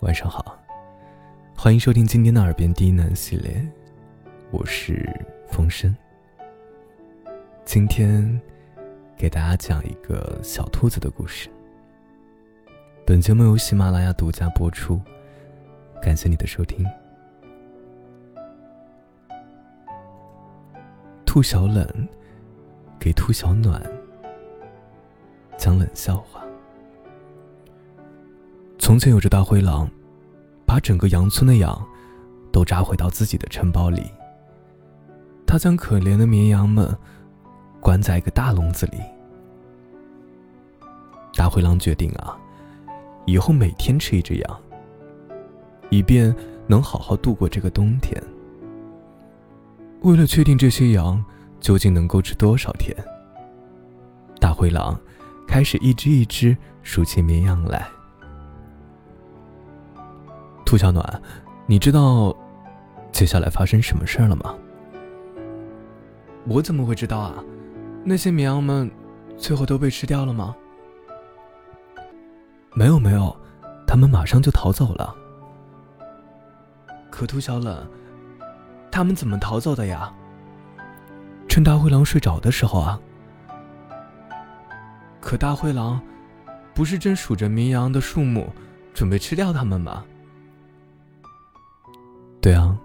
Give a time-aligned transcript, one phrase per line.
[0.00, 0.58] 晚上好，
[1.54, 3.62] 欢迎收听今天的耳边低喃系列，
[4.50, 5.06] 我是
[5.46, 5.94] 风声。
[7.66, 8.40] 今天
[9.14, 11.50] 给大家讲一个小兔子的故事。
[13.06, 14.98] 本节目由喜马拉雅独家播出，
[16.00, 16.86] 感谢你的收听。
[21.26, 21.86] 兔小冷
[22.98, 23.82] 给兔小暖
[25.58, 26.42] 讲冷笑话。
[28.78, 29.88] 从前有只大灰狼，
[30.70, 31.84] 把整个羊村的羊
[32.52, 34.08] 都扎回到自己的城堡里。
[35.44, 36.96] 他将可怜的绵羊们
[37.80, 38.98] 关在一个大笼子里。
[41.34, 42.38] 大灰狼决定啊，
[43.26, 44.60] 以后每天吃一只羊，
[45.88, 46.32] 以便
[46.68, 48.22] 能好好度过这个冬天。
[50.02, 51.24] 为了确定这些羊
[51.58, 52.96] 究竟能够吃多少天，
[54.38, 54.96] 大灰狼
[55.48, 57.88] 开始一只一只数起绵羊来。
[60.70, 61.04] 兔小暖，
[61.66, 62.32] 你知道
[63.10, 64.54] 接下来发生什么事儿了吗？
[66.46, 67.42] 我怎么会知道啊？
[68.04, 68.88] 那些绵羊们
[69.36, 70.54] 最后都被吃掉了吗？
[72.72, 73.36] 没有没有，
[73.84, 75.12] 他们马上就逃走了。
[77.10, 77.84] 可兔小冷。
[78.92, 80.14] 他们怎么逃走的呀？
[81.48, 83.00] 趁大灰狼睡着的时候啊。
[85.20, 86.00] 可大灰狼
[86.72, 88.52] 不是正数着绵羊的数目，
[88.94, 90.04] 准备吃掉他们吗？
[92.40, 92.78] 对啊。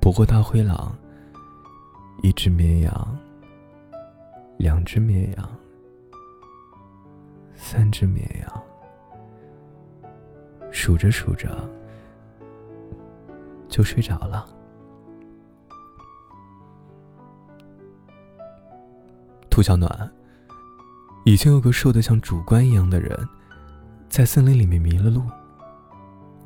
[0.00, 0.96] 不过大灰狼，
[2.22, 3.18] 一只绵羊，
[4.56, 5.48] 两只绵羊，
[7.54, 8.62] 三只绵羊，
[10.70, 11.48] 数着数着。
[13.68, 14.48] 就睡着了。
[19.50, 20.10] 兔小暖，
[21.26, 23.28] 以前有个瘦的像主官一样的人，
[24.08, 25.22] 在森林里面迷了路。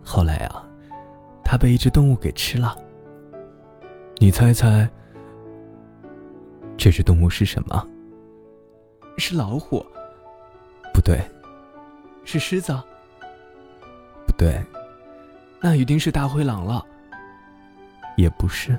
[0.03, 0.61] 后来啊，
[1.53, 2.75] 他被一只动物给吃了。
[4.17, 4.89] 你猜猜，
[6.79, 7.86] 这只动物是什么？
[9.18, 9.85] 是老虎？
[10.95, 11.20] 不对。
[12.24, 12.73] 是狮子？
[14.27, 14.64] 不对。
[15.61, 16.83] 那一定是大灰狼了。
[18.17, 18.74] 也不是，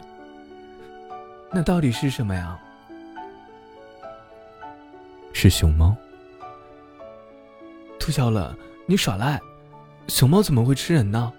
[1.51, 2.59] 那到底是什么呀？
[5.31, 5.95] 是熊猫。
[7.99, 8.51] 兔小冷，
[8.87, 9.39] 你耍赖！
[10.07, 11.31] 熊猫怎么会吃人呢？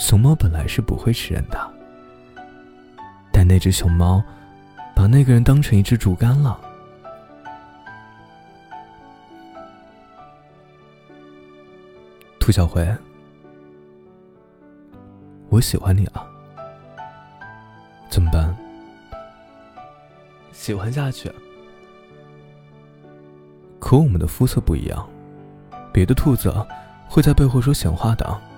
[0.00, 1.74] 熊猫本来是不会吃人的，
[3.30, 4.20] 但那只熊猫
[4.96, 6.58] 把那个人当成一只竹竿了。
[12.40, 12.84] 兔小灰。
[15.50, 16.26] 我喜欢你了，
[18.08, 18.56] 怎么办？
[20.50, 21.30] 喜欢下去。
[23.78, 25.08] 可我们的肤色不一样，
[25.92, 26.52] 别的兔子
[27.06, 28.49] 会在背后说闲话的。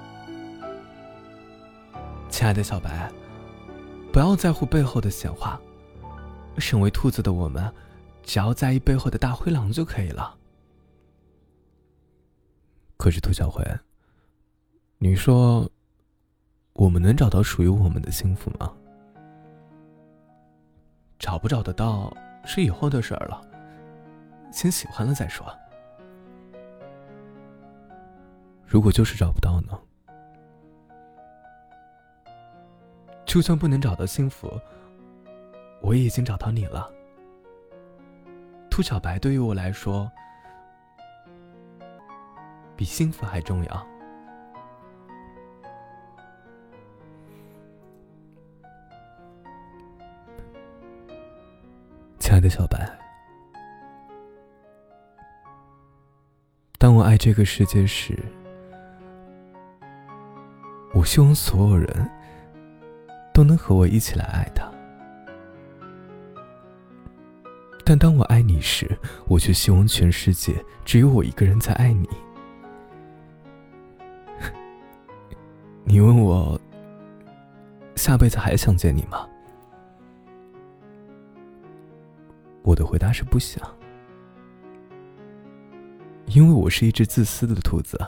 [2.33, 3.13] 亲爱的小白，
[4.11, 5.61] 不要在乎背后的闲话。
[6.59, 7.73] 身为兔子的我们，
[8.23, 10.37] 只要在意背后的大灰狼就可以了。
[12.97, 13.63] 可是兔小灰，
[14.99, 15.71] 你说。
[16.75, 18.73] 我们能找到属于我们的幸福吗？
[21.19, 22.11] 找不找得到
[22.47, 23.43] 是以后的事儿了，
[24.51, 25.47] 先喜欢了再说。
[28.67, 29.79] 如果就是找不到呢？
[33.33, 34.61] 就算不能找到幸福，
[35.81, 36.93] 我也已经找到你了。
[38.69, 40.13] 兔小白对于我来说，
[42.77, 43.87] 比幸福还重要。
[52.19, 52.87] 亲爱的小白，
[56.79, 58.15] 当我爱这个世界时，
[60.93, 62.11] 我希望所有人
[63.33, 64.71] 都能和我一起来爱他；
[67.85, 70.55] 但当我爱你时，我却希望全世界
[70.85, 72.09] 只有我一个人在爱你。
[75.85, 76.61] 你问我
[77.97, 79.27] 下辈子还想见你吗？
[82.63, 83.61] 我的回答是不想，
[86.27, 87.99] 因为我是一只自私的兔子，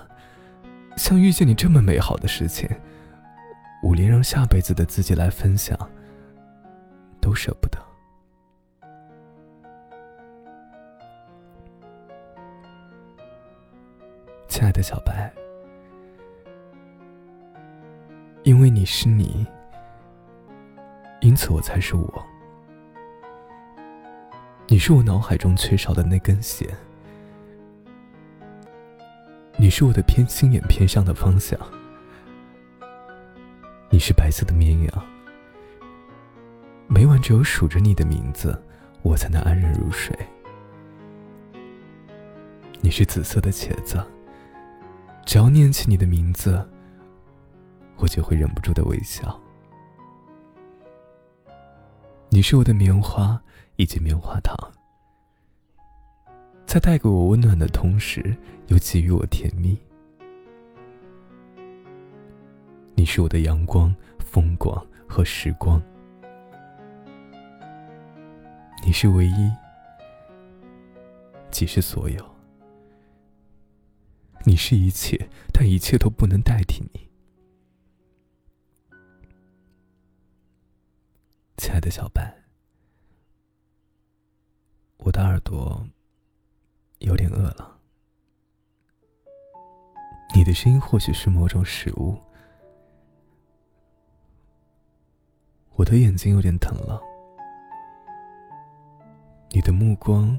[0.97, 2.69] 像遇见你这么美好的事情，
[3.85, 5.79] 我连让下辈子的自己来分享
[7.21, 7.79] 都舍不得。
[14.49, 15.31] 亲爱的小白，
[18.43, 19.47] 因为你是你，
[21.21, 22.27] 因此我才是我。
[24.67, 26.67] 你是我脑海中缺少的那根弦，
[29.59, 31.61] 你是我的偏心眼偏向的方向。
[33.95, 35.05] 你是白色的绵羊，
[36.89, 38.61] 每晚只有数着你的名字，
[39.03, 40.13] 我才能安然入睡。
[42.81, 44.05] 你是紫色的茄子，
[45.25, 46.69] 只要念起你的名字，
[47.99, 49.41] 我就会忍不住的微笑。
[52.31, 53.41] 你是我的棉花
[53.77, 54.57] 以及棉花糖，
[56.67, 58.37] 在带给我温暖的同时，
[58.67, 59.79] 又给予我甜蜜。
[62.97, 65.83] 你是我的阳光、风光和时光，
[68.85, 69.53] 你是唯一，
[71.51, 72.35] 即是所有。
[74.47, 77.09] 你是一切，但一切都不能代替你。
[81.57, 82.43] 亲爱的小白，
[84.99, 85.85] 我的耳朵
[86.99, 87.79] 有点饿了。
[90.35, 92.19] 你的声音或许是某种食物。
[95.77, 97.01] 我的眼睛有点疼了。
[99.51, 100.39] 你的目光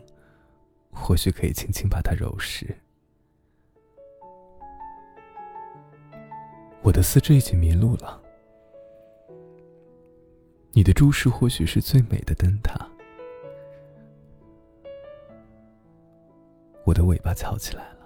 [0.91, 2.75] 或许可以轻轻把它揉实。
[6.81, 8.21] 我的四肢已经迷路了。
[10.71, 12.87] 你的注视或许是最美的灯塔，
[16.83, 18.05] 我的尾巴翘起来了。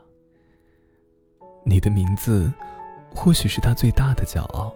[1.65, 2.51] 你的名字
[3.13, 4.73] 或许是他最大的骄傲，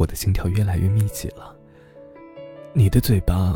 [0.00, 1.54] 我的心跳越来越密集了。
[2.72, 3.54] 你的嘴巴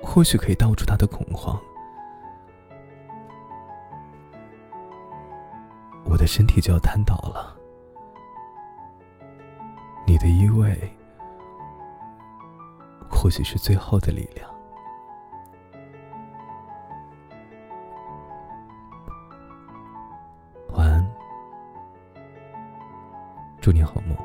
[0.00, 1.60] 或许可以道出他的恐慌，
[6.04, 7.56] 我的身体就要瘫倒了。
[10.06, 10.78] 你的依偎，
[13.10, 14.48] 或许是最后的力量。
[20.74, 21.04] 晚安，
[23.60, 24.16] 祝你好梦。